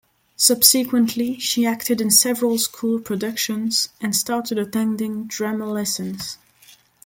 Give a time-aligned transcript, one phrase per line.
[0.35, 6.39] Subsequently, she acted in several school productions and started attending drama lessons.